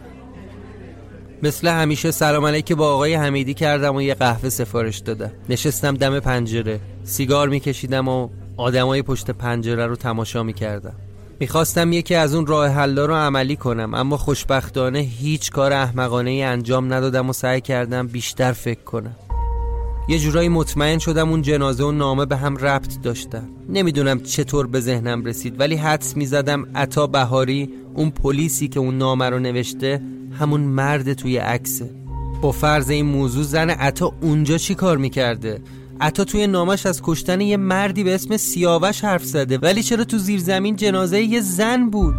مثل 1.43 1.67
همیشه 1.67 2.11
سلام 2.11 2.45
علیک 2.45 2.73
با 2.73 2.93
آقای 2.93 3.13
حمیدی 3.13 3.53
کردم 3.53 3.95
و 3.95 4.01
یه 4.01 4.13
قهوه 4.13 4.49
سفارش 4.49 4.97
دادم. 4.97 5.31
نشستم 5.49 5.93
دم 5.93 6.19
پنجره. 6.19 6.79
سیگار 7.03 7.49
میکشیدم 7.49 8.07
و 8.07 8.29
آدمای 8.57 9.01
پشت 9.01 9.31
پنجره 9.31 9.87
رو 9.87 9.95
تماشا 9.95 10.43
می‌کردم. 10.43 10.95
می‌خواستم 11.39 11.93
یکی 11.93 12.15
از 12.15 12.35
اون 12.35 12.45
راه 12.45 12.67
حلا 12.67 13.05
رو 13.05 13.13
عملی 13.15 13.55
کنم 13.55 13.93
اما 13.93 14.17
خوشبختانه 14.17 14.99
هیچ 14.99 15.51
کار 15.51 15.73
احمقانه 15.73 16.29
ای 16.29 16.43
انجام 16.43 16.93
ندادم 16.93 17.29
و 17.29 17.33
سعی 17.33 17.61
کردم 17.61 18.07
بیشتر 18.07 18.51
فکر 18.51 18.83
کنم. 18.83 19.15
یه 20.09 20.19
جورایی 20.19 20.49
مطمئن 20.49 20.97
شدم 20.99 21.29
اون 21.29 21.41
جنازه 21.41 21.83
و 21.83 21.91
نامه 21.91 22.25
به 22.25 22.37
هم 22.37 22.57
ربط 22.57 23.01
داشتن. 23.01 23.49
نمی‌دونم 23.69 24.19
چطور 24.19 24.67
به 24.67 24.79
ذهنم 24.79 25.25
رسید 25.25 25.59
ولی 25.59 25.75
حدس 25.75 26.17
می‌زدم 26.17 26.67
عطا 26.75 27.07
بهاری 27.07 27.69
اون 27.93 28.09
پلیسی 28.09 28.67
که 28.67 28.79
اون 28.79 28.97
نامه 28.97 29.29
رو 29.29 29.39
نوشته 29.39 30.01
همون 30.39 30.61
مرد 30.61 31.13
توی 31.13 31.37
عکسه. 31.37 31.89
با 32.41 32.51
فرض 32.51 32.89
این 32.89 33.05
موضوع 33.05 33.43
زن 33.43 33.69
عطا 33.69 34.11
اونجا 34.21 34.57
چی 34.57 34.75
کار 34.75 34.97
می‌کرده؟ 34.97 35.61
عطا 36.01 36.23
توی 36.23 36.47
نامش 36.47 36.85
از 36.85 37.01
کشتن 37.03 37.41
یه 37.41 37.57
مردی 37.57 38.03
به 38.03 38.15
اسم 38.15 38.37
سیاوش 38.37 39.03
حرف 39.03 39.23
زده. 39.25 39.57
ولی 39.57 39.83
چرا 39.83 40.03
تو 40.03 40.17
زیر 40.17 40.39
زمین 40.39 40.75
جنازه 40.75 41.21
یه 41.21 41.41
زن 41.41 41.89
بود؟ 41.89 42.15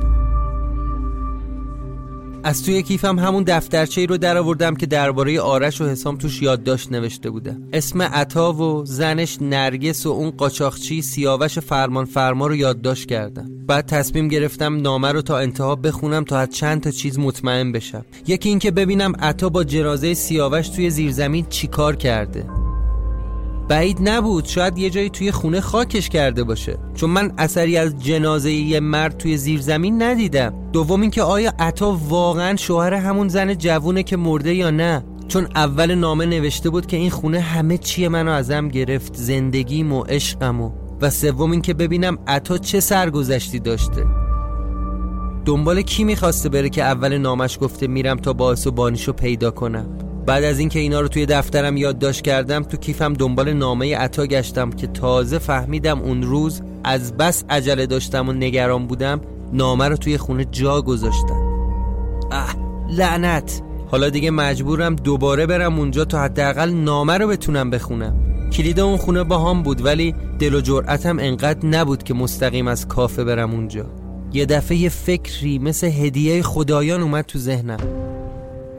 از 2.44 2.64
توی 2.64 2.82
کیفم 2.82 3.18
همون 3.18 3.42
دفترچه 3.42 4.00
ای 4.00 4.06
رو 4.06 4.16
در 4.16 4.36
آوردم 4.36 4.74
که 4.74 4.86
درباره 4.86 5.40
آرش 5.40 5.80
و 5.80 5.84
حسام 5.88 6.16
توش 6.16 6.42
یادداشت 6.42 6.92
نوشته 6.92 7.30
بوده. 7.30 7.56
اسم 7.72 8.02
عطا 8.02 8.52
و 8.52 8.84
زنش 8.84 9.38
نرگس 9.40 10.06
و 10.06 10.08
اون 10.08 10.30
قاچاقچی 10.30 11.02
سیاوش 11.02 11.58
فرمان 11.58 12.04
فرما 12.04 12.46
رو 12.46 12.56
یادداشت 12.56 13.08
کردم. 13.08 13.50
بعد 13.66 13.86
تصمیم 13.86 14.28
گرفتم 14.28 14.80
نامه 14.80 15.12
رو 15.12 15.22
تا 15.22 15.38
انتها 15.38 15.76
بخونم 15.76 16.24
تا 16.24 16.38
از 16.38 16.50
چند 16.50 16.80
تا 16.80 16.90
چیز 16.90 17.18
مطمئن 17.18 17.72
بشم. 17.72 18.04
یکی 18.26 18.48
اینکه 18.48 18.70
ببینم 18.70 19.12
عطا 19.18 19.48
با 19.48 19.64
جنازه 19.64 20.14
سیاوش 20.14 20.68
توی 20.68 20.90
زیرزمین 20.90 21.46
چیکار 21.50 21.96
کرده. 21.96 22.69
بعید 23.70 24.08
نبود. 24.08 24.44
شاید 24.44 24.78
یه 24.78 24.90
جایی 24.90 25.10
توی 25.10 25.32
خونه 25.32 25.60
خاکش 25.60 26.08
کرده 26.08 26.44
باشه. 26.44 26.78
چون 26.94 27.10
من 27.10 27.32
اثری 27.38 27.76
از 27.76 28.04
جنازه 28.04 28.52
یه 28.52 28.80
مرد 28.80 29.16
توی 29.16 29.36
زیر 29.36 29.60
زمین 29.60 30.02
ندیدم. 30.02 30.54
دوم 30.72 31.00
اینکه 31.00 31.22
آیا 31.22 31.52
عطا 31.58 31.98
واقعا 32.08 32.56
شوهر 32.56 32.94
همون 32.94 33.28
زن 33.28 33.54
جوونه 33.54 34.02
که 34.02 34.16
مرده 34.16 34.54
یا 34.54 34.70
نه؟ 34.70 35.04
چون 35.28 35.48
اول 35.54 35.94
نامه 35.94 36.26
نوشته 36.26 36.70
بود 36.70 36.86
که 36.86 36.96
این 36.96 37.10
خونه 37.10 37.40
همه 37.40 37.78
چیه 37.78 38.08
منو 38.08 38.30
ازم 38.30 38.68
گرفت. 38.68 39.16
زندگیم 39.16 39.92
و 39.92 40.02
عشقم 40.02 40.60
و 40.60 40.70
و 41.00 41.10
سوم 41.10 41.50
اینکه 41.50 41.74
ببینم 41.74 42.18
عطا 42.26 42.58
چه 42.58 42.80
سرگذشتی 42.80 43.58
داشته. 43.58 44.06
دنبال 45.44 45.82
کی 45.82 46.04
می‌خواسته 46.04 46.48
بره 46.48 46.68
که 46.68 46.82
اول 46.82 47.18
نامش 47.18 47.58
گفته 47.60 47.86
میرم 47.86 48.16
تا 48.16 48.32
باعث 48.32 48.66
و 48.66 48.70
بانیشو 48.70 49.12
پیدا 49.12 49.50
کنم؟ 49.50 50.09
بعد 50.30 50.44
از 50.44 50.58
اینکه 50.58 50.78
اینا 50.78 51.00
رو 51.00 51.08
توی 51.08 51.26
دفترم 51.26 51.76
یادداشت 51.76 52.22
کردم 52.22 52.62
تو 52.62 52.76
کیفم 52.76 53.12
دنبال 53.12 53.52
نامه 53.52 53.96
عطا 53.96 54.26
گشتم 54.26 54.70
که 54.70 54.86
تازه 54.86 55.38
فهمیدم 55.38 56.00
اون 56.00 56.22
روز 56.22 56.62
از 56.84 57.16
بس 57.16 57.44
عجله 57.50 57.86
داشتم 57.86 58.28
و 58.28 58.32
نگران 58.32 58.86
بودم 58.86 59.20
نامه 59.52 59.88
رو 59.88 59.96
توی 59.96 60.18
خونه 60.18 60.44
جا 60.44 60.82
گذاشتم. 60.82 61.42
اه 62.32 62.56
لعنت. 62.90 63.62
حالا 63.90 64.08
دیگه 64.10 64.30
مجبورم 64.30 64.96
دوباره 64.96 65.46
برم 65.46 65.78
اونجا 65.78 66.04
تا 66.04 66.22
حداقل 66.22 66.70
نامه 66.70 67.18
رو 67.18 67.28
بتونم 67.28 67.70
بخونم. 67.70 68.14
کلید 68.52 68.80
اون 68.80 68.96
خونه 68.96 69.24
با 69.24 69.38
هم 69.50 69.62
بود 69.62 69.84
ولی 69.84 70.14
دل 70.38 70.54
و 70.54 70.60
جرأتم 70.60 71.18
انقدر 71.18 71.66
نبود 71.66 72.02
که 72.02 72.14
مستقیم 72.14 72.68
از 72.68 72.88
کافه 72.88 73.24
برم 73.24 73.50
اونجا. 73.50 73.86
یه 74.32 74.46
دفعه 74.46 74.76
یه 74.76 74.88
فکری 74.88 75.58
مثل 75.58 75.86
هدیه 75.86 76.42
خدایان 76.42 77.00
اومد 77.02 77.24
تو 77.24 77.38
ذهنم. 77.38 78.09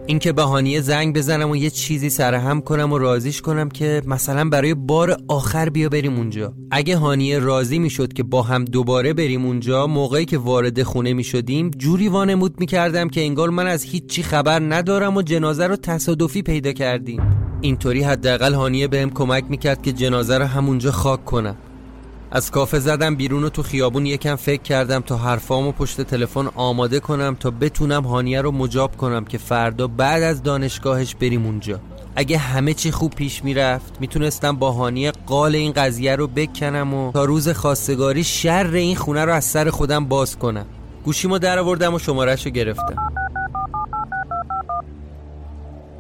اینکه 0.08 0.31
بهانیه 0.31 0.81
زنگ 0.81 1.15
بزنم 1.15 1.50
و 1.50 1.55
یه 1.55 1.70
چیزی 1.70 2.10
سرهم 2.10 2.62
کنم 2.62 2.93
و 2.93 2.98
رازیش 2.98 3.41
کنم 3.41 3.70
که 3.70 4.01
مثلا 4.05 4.50
برای 4.50 4.74
بار 4.74 5.17
آخر 5.27 5.70
بیا 5.70 5.89
بریم 5.89 6.15
اونجا. 6.17 6.53
اگه 6.72 6.98
هانیه 6.98 7.39
راضی 7.39 7.79
می‌شد 7.79 8.13
که 8.13 8.24
با 8.24 8.41
هم 8.41 8.65
دوباره 8.65 9.13
بریم 9.13 9.46
اونجا 9.46 9.88
موقعی 9.88 10.25
که 10.25 10.38
وارد 10.38 10.84
خونه 10.84 11.13
می‌شدیم 11.13 11.72
جوری 11.77 12.08
وانمود 12.08 12.60
می‌کردم 12.60 13.10
که 13.10 13.22
انگار 13.22 13.50
من 13.50 13.67
از 13.67 13.84
هیچی 13.84 14.24
خبر 14.24 14.60
ندارم 14.60 15.17
و 15.17 15.22
جنازه 15.22 15.67
رو 15.67 15.75
تصادفی 15.75 16.41
پیدا 16.41 16.72
کردیم. 16.72 17.22
اینطوری 17.62 18.03
حداقل 18.03 18.53
هانیه 18.53 18.88
بهم 18.88 19.10
کمک 19.10 19.43
می‌کرد 19.50 19.81
که 19.81 19.91
جنازه 19.91 20.38
رو 20.38 20.46
همونجا 20.46 20.91
خاک 20.91 21.25
کنم. 21.25 21.55
از 22.33 22.51
کافه 22.51 22.79
زدم 22.79 23.15
بیرون 23.15 23.43
و 23.43 23.50
تو 23.50 23.63
خیابون 23.63 24.05
یکم 24.05 24.35
فکر 24.35 24.61
کردم 24.61 25.00
تا 25.00 25.17
حرفامو 25.17 25.71
پشت 25.71 26.01
تلفن 26.01 26.47
آماده 26.55 27.00
کنم 27.00 27.38
تا 27.39 27.51
بتونم 27.51 28.03
هانیه 28.03 28.41
رو 28.41 28.51
مجاب 28.51 28.97
کنم 28.97 29.25
که 29.25 29.38
فردا 29.38 29.88
بعد 29.88 30.23
از 30.23 30.43
دانشگاهش 30.43 31.15
بریم 31.15 31.46
اونجا. 31.46 31.79
اگه 32.15 32.37
همه 32.37 32.74
چی 32.74 32.91
خوب 32.91 33.15
پیش 33.15 33.44
می‌رفت 33.44 34.01
می‌تونستم 34.01 34.55
با 34.55 34.72
هانیه 34.72 35.11
قال 35.25 35.55
این 35.55 35.72
قضیه 35.72 36.15
رو 36.15 36.27
بکنم 36.27 36.94
و 36.94 37.11
تا 37.11 37.25
روز 37.25 37.50
خواستگاری 37.50 38.24
شر 38.24 38.72
این 38.74 38.96
خونه 38.96 39.25
رو 39.25 39.33
از 39.33 39.46
سر 39.46 39.70
خودم 39.70 40.05
باز 40.05 40.37
کنم. 40.37 40.65
گوشیمو 41.03 41.39
در 41.39 41.59
آوردم 41.59 41.94
و 41.94 42.00
شمارش 42.00 42.46
رو 42.46 42.51
گرفتم. 42.51 43.13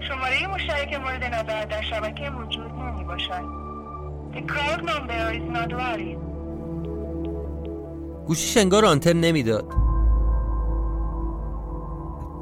شماره 0.07 0.47
مشترک 0.47 0.93
مورد 0.93 1.23
نظر 1.23 1.65
در 1.65 1.81
شبکه 1.81 2.29
موجود 2.29 2.71
نمی 2.71 3.03
باشد. 3.03 3.60
گوشیش 8.27 8.57
انگار 8.57 8.85
آنتن 8.85 9.19
نمی‌داد. 9.19 9.73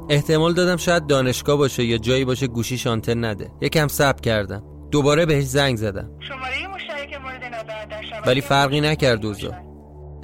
احتمال 0.08 0.54
دادم 0.54 0.76
شاید 0.76 1.06
دانشگاه 1.06 1.56
باشه 1.56 1.84
یا 1.84 1.98
جایی 1.98 2.24
باشه 2.24 2.46
گوشیش 2.46 2.86
آنتن 2.86 3.24
نده. 3.24 3.50
یکم 3.60 3.88
صبر 3.88 4.20
کردم. 4.20 4.62
دوباره 4.90 5.26
بهش 5.26 5.44
زنگ 5.44 5.76
زدم. 5.76 6.10
شماره 6.28 6.74
مشترک 6.74 7.20
مورد 7.22 7.40
در 7.40 8.26
ولی 8.26 8.40
فرقی 8.40 8.80
نکرد 8.80 9.26
اوضاع. 9.26 9.54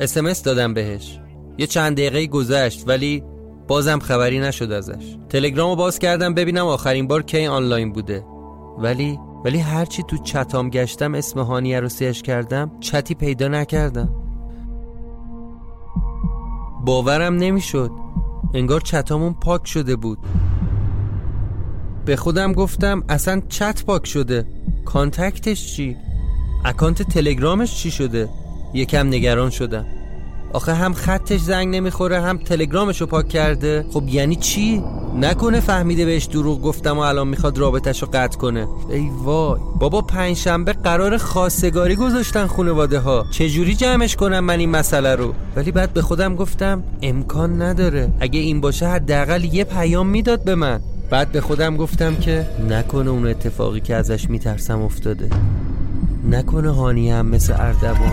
اسمس 0.00 0.42
دادم 0.42 0.74
بهش. 0.74 1.20
یه 1.58 1.66
چند 1.66 1.96
دقیقه 1.96 2.26
گذشت 2.26 2.84
ولی 2.88 3.24
بازم 3.68 3.98
خبری 3.98 4.40
نشد 4.40 4.72
ازش. 4.72 5.16
تلگرامو 5.28 5.76
باز 5.76 5.98
کردم 5.98 6.34
ببینم 6.34 6.66
آخرین 6.66 7.06
بار 7.06 7.22
کی 7.22 7.46
آنلاین 7.46 7.92
بوده. 7.92 8.24
ولی 8.78 9.18
ولی 9.46 9.58
هرچی 9.58 10.02
تو 10.02 10.16
چتام 10.16 10.70
گشتم 10.70 11.14
اسم 11.14 11.40
هانیه 11.40 11.80
رو 11.80 11.88
سیش 11.88 12.22
کردم 12.22 12.70
چتی 12.80 13.14
پیدا 13.14 13.48
نکردم. 13.48 14.08
باورم 16.84 17.36
نمی‌شد. 17.36 17.90
انگار 18.54 18.80
چتامون 18.80 19.34
پاک 19.34 19.66
شده 19.66 19.96
بود. 19.96 20.18
به 22.04 22.16
خودم 22.16 22.52
گفتم 22.52 23.04
اصلا 23.08 23.42
چت 23.48 23.84
پاک 23.84 24.06
شده. 24.06 24.46
کانتکتش 24.84 25.76
چی؟ 25.76 25.96
اکانت 26.64 27.02
تلگرامش 27.02 27.76
چی 27.76 27.90
شده؟ 27.90 28.28
یکم 28.74 29.06
نگران 29.06 29.50
شدم. 29.50 29.86
آخه 30.52 30.74
هم 30.74 30.94
خطش 30.94 31.40
زنگ 31.40 31.74
نمی‌خوره 31.76 32.20
هم 32.20 32.38
تلگرامش 32.38 33.00
رو 33.00 33.06
پاک 33.06 33.28
کرده. 33.28 33.84
خب 33.92 34.02
یعنی 34.08 34.36
چی؟ 34.36 34.82
نکنه 35.16 35.60
فهمیده 35.60 36.04
بهش 36.04 36.24
دروغ 36.24 36.62
گفتم 36.62 36.96
و 36.96 37.00
الان 37.00 37.28
می‌خواد 37.28 37.58
رابطش 37.58 38.02
رو 38.02 38.08
قطع 38.12 38.38
کنه. 38.38 38.68
ای 38.90 39.10
وای. 39.22 39.60
بابا 39.78 40.02
پنجشنبه 40.02 40.72
قرار 40.72 41.16
خواستگاری 41.16 41.96
گذاشتن 41.96 42.46
خانواده 42.46 42.98
ها 42.98 43.26
چجوری 43.30 43.74
جمعش 43.74 44.16
کنم 44.16 44.40
من 44.40 44.58
این 44.58 44.70
مسئله 44.70 45.14
رو؟ 45.14 45.34
ولی 45.56 45.72
بعد 45.72 45.92
به 45.92 46.02
خودم 46.02 46.34
گفتم 46.34 46.82
امکان 47.02 47.62
نداره. 47.62 48.12
اگه 48.20 48.40
این 48.40 48.60
باشه 48.60 48.88
حداقل 48.88 49.44
یه 49.44 49.64
پیام 49.64 50.08
می‌داد 50.08 50.44
به 50.44 50.54
من. 50.54 50.80
بعد 51.10 51.32
به 51.32 51.40
خودم 51.40 51.76
گفتم 51.76 52.16
که 52.16 52.46
نکنه 52.68 53.10
اون 53.10 53.26
اتفاقی 53.26 53.80
که 53.80 53.94
ازش 53.94 54.30
میترسم 54.30 54.82
افتاده. 54.82 55.30
نکنه 56.30 56.70
هانی 56.70 57.10
هم 57.10 57.26
مثل 57.26 57.52
اردوان. 57.58 58.12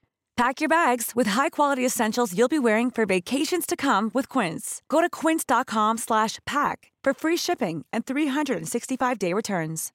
Pack 0.41 0.59
your 0.59 0.69
bags 0.69 1.11
with 1.13 1.27
high-quality 1.37 1.85
essentials 1.85 2.35
you'll 2.35 2.57
be 2.57 2.57
wearing 2.67 2.89
for 2.89 3.05
vacations 3.05 3.67
to 3.67 3.75
come 3.75 4.09
with 4.15 4.27
Quince. 4.27 4.81
Go 4.89 4.99
to 4.99 5.07
quince.com 5.07 5.99
slash 5.99 6.39
pack 6.47 6.91
for 7.03 7.13
free 7.13 7.37
shipping 7.37 7.85
and 7.93 8.05
365-day 8.07 9.33
returns. 9.33 9.91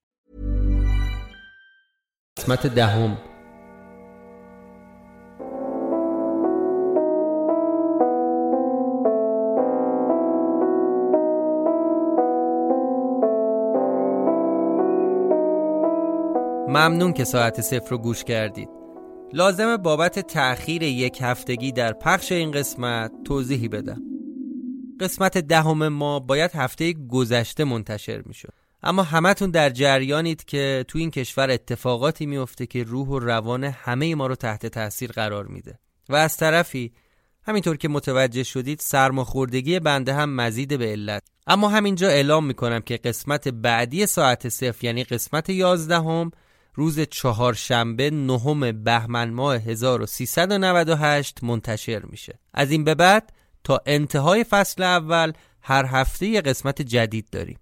قسمت 2.39 2.67
دهم 2.67 3.19
ممنون 16.69 17.13
که 17.13 17.25
ساعت 17.25 17.61
صفر 17.61 17.91
رو 17.91 17.99
گوش 17.99 18.25
کردید. 18.25 18.76
لازم 19.33 19.77
بابت 19.77 20.19
تأخیر 20.19 20.83
یک 20.83 21.19
هفتگی 21.23 21.73
در 21.73 21.93
پخش 21.93 22.33
این 22.33 22.51
قسمت 22.51 23.12
توضیحی 23.25 23.69
بدم. 23.69 24.03
قسمت 25.01 25.39
دهم 25.39 25.89
ما 25.89 26.21
باید 26.21 26.51
هفته 26.55 26.93
گذشته 26.93 27.65
منتشر 27.65 28.23
می‌شد. 28.27 28.53
اما 28.83 29.03
همتون 29.03 29.51
در 29.51 29.71
جریانید 29.71 30.45
که 30.45 30.85
تو 30.89 30.99
این 30.99 31.11
کشور 31.11 31.51
اتفاقاتی 31.51 32.27
میفته 32.27 32.67
که 32.67 32.85
روح 32.85 33.09
و 33.09 33.19
روان 33.19 33.65
همه 33.65 34.15
ما 34.15 34.27
رو 34.27 34.35
تحت 34.35 34.67
تاثیر 34.67 35.12
قرار 35.12 35.47
میده. 35.47 35.79
و 36.09 36.17
از 36.17 36.37
طرفی 36.37 36.93
همینطور 37.43 37.77
که 37.77 37.89
متوجه 37.89 38.43
شدید 38.43 38.81
سرماخوردگی 38.81 39.81
بنده 39.81 40.15
هم 40.15 40.35
مزید 40.35 40.79
به 40.79 40.87
علت. 40.87 41.23
اما 41.47 41.69
همینجا 41.69 42.09
اعلام 42.09 42.47
می‌کنم 42.47 42.81
که 42.81 42.97
قسمت 42.97 43.49
بعدی 43.49 44.07
ساعت 44.07 44.49
صفر 44.49 44.85
یعنی 44.85 45.05
قسمت 45.05 45.51
یازدهم 45.51 46.31
روز 46.77 47.01
چهارشنبه 47.01 48.11
نهم 48.11 48.73
بهمن 48.85 49.31
ماه 49.31 49.57
1398 49.57 51.45
منتشر 51.45 52.03
میشه. 52.05 52.39
از 52.55 52.71
این 52.71 52.85
به 52.85 52.95
بعد 52.95 53.33
تا 53.65 53.81
انتهای 53.87 54.45
فصل 54.45 54.83
اول 54.83 55.33
هر 55.61 55.87
هفته 55.87 56.27
یه 56.27 56.41
قسمت 56.41 56.83
جدید 56.83 57.29
داریم. 57.33 57.59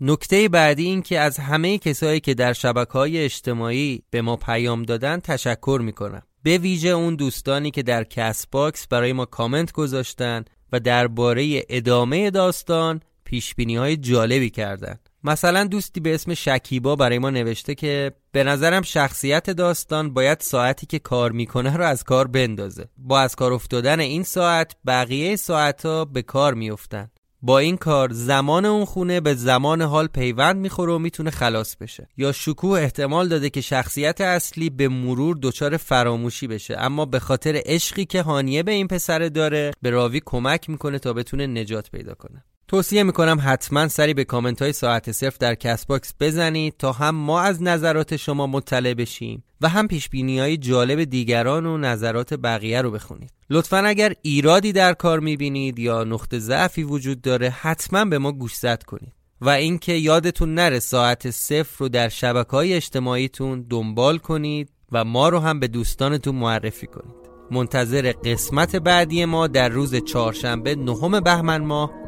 نکته 0.00 0.48
بعدی 0.48 0.84
این 0.84 1.02
که 1.02 1.20
از 1.20 1.38
همه 1.38 1.78
کسایی 1.78 2.20
که 2.20 2.34
در 2.34 2.52
شبکه 2.52 2.92
های 2.92 3.18
اجتماعی 3.18 4.02
به 4.10 4.22
ما 4.22 4.36
پیام 4.36 4.82
دادن 4.82 5.20
تشکر 5.20 5.80
می‌کنم. 5.82 6.22
به 6.42 6.58
ویژه 6.58 6.88
اون 6.88 7.16
دوستانی 7.16 7.70
که 7.70 7.82
در 7.82 8.04
Castbox 8.04 8.86
برای 8.86 9.12
ما 9.12 9.24
کامنت 9.24 9.72
گذاشتن 9.72 10.44
و 10.72 10.80
درباره 10.80 11.62
ادامه 11.68 12.30
داستان 12.30 13.00
پیش‌بینی 13.24 13.54
های 13.58 13.96
جالبی 13.96 14.50
کردن. 14.50 14.98
مثلا 15.24 15.64
دوستی 15.64 16.00
به 16.00 16.14
اسم 16.14 16.34
شکیبا 16.34 16.96
برای 16.96 17.18
ما 17.18 17.30
نوشته 17.30 17.74
که 17.74 18.12
به 18.32 18.44
نظرم 18.44 18.82
شخصیت 18.82 19.50
داستان 19.50 20.14
باید 20.14 20.40
ساعتی 20.40 20.86
که 20.86 20.98
کار 20.98 21.32
می‌کنه 21.32 21.76
رو 21.76 21.84
از 21.84 22.04
کار 22.04 22.26
بندازه. 22.26 22.88
با 22.98 23.20
از 23.20 23.36
کار 23.36 23.52
افتادن 23.52 24.00
این 24.00 24.22
ساعت 24.22 24.76
بقیه 24.86 25.36
ساعت 25.36 25.86
ها 25.86 26.04
به 26.04 26.22
کار 26.22 26.54
میفتن 26.54 27.10
با 27.42 27.58
این 27.58 27.76
کار 27.76 28.12
زمان 28.12 28.64
اون 28.64 28.84
خونه 28.84 29.20
به 29.20 29.34
زمان 29.34 29.82
حال 29.82 30.06
پیوند 30.06 30.56
می‌خوره 30.56 30.92
و 30.92 30.98
می‌تونه 30.98 31.30
خلاص 31.30 31.76
بشه. 31.76 32.08
یا 32.16 32.32
شکوه 32.32 32.80
احتمال 32.80 33.28
داده 33.28 33.50
که 33.50 33.60
شخصیت 33.60 34.20
اصلی 34.20 34.70
به 34.70 34.88
مرور 34.88 35.38
دچار 35.42 35.76
فراموشی 35.76 36.46
بشه. 36.46 36.76
اما 36.78 37.04
به 37.04 37.18
خاطر 37.18 37.62
عشقی 37.66 38.04
که 38.04 38.22
هانیه 38.22 38.62
به 38.62 38.72
این 38.72 38.88
پسر 38.88 39.18
داره 39.18 39.70
به 39.82 39.90
راوی 39.90 40.20
کمک 40.24 40.70
می‌کنه 40.70 40.98
تا 40.98 41.12
بتونه 41.12 41.46
نجات 41.46 41.90
پیدا 41.90 42.14
کنه. 42.14 42.44
توصیه 42.68 43.02
می‌کنم 43.02 43.38
حتما 43.44 43.88
سری 43.88 44.14
به 44.14 44.24
کامنت 44.24 44.62
های 44.62 44.72
ساعت 44.72 45.12
صفر 45.12 45.38
در 45.38 45.54
Castbox 45.54 46.14
بزنید 46.20 46.74
تا 46.78 46.92
هم 46.92 47.14
ما 47.14 47.40
از 47.40 47.62
نظرات 47.62 48.16
شما 48.16 48.46
مطلع 48.46 48.94
بشیم 48.94 49.44
و 49.60 49.68
هم 49.68 49.88
پیش‌بینی 49.88 50.08
های 50.14 50.56
جالب 50.56 51.04
دیگران 51.04 51.66
و 51.66 51.78
نظرات 51.78 52.34
بقیه 52.34 52.82
رو 52.82 52.90
بخونید. 52.90 53.32
لطفا 53.50 53.76
اگر 53.76 54.12
ایرادی 54.22 54.72
در 54.72 54.92
کار 54.92 55.20
می‌بینید 55.20 55.78
یا 55.78 56.04
نقطه 56.04 56.38
ضعفی 56.38 56.82
وجود 56.82 57.20
داره 57.20 57.50
حتما 57.50 58.04
به 58.04 58.18
ما 58.18 58.32
گوشزد 58.32 58.82
کنید. 58.82 59.12
و 59.40 59.48
اینکه 59.48 59.92
یادتون 59.92 60.54
نره 60.54 60.78
ساعت 60.78 61.30
صفر 61.30 61.76
رو 61.78 61.88
در 61.88 62.08
شبکه 62.08 62.50
های 62.50 62.74
اجتماعیتون 62.74 63.66
دنبال 63.70 64.18
کنید 64.18 64.70
و 64.92 65.04
ما 65.04 65.28
رو 65.28 65.38
هم 65.38 65.60
به 65.60 65.68
دوستانتون 65.68 66.34
معرفی 66.34 66.86
کنید. 66.86 67.14
منتظر 67.50 68.12
قسمت 68.24 68.76
بعدی 68.76 69.24
ما 69.24 69.46
در 69.46 69.68
روز 69.68 69.94
چهارشنبه 69.94 70.74
نهم 70.74 71.20
بهمن 71.20 71.64
ماه 71.64 72.07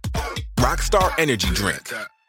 Rockstar 0.61 1.11
Energy 1.17 1.49
Drink. 1.53 2.20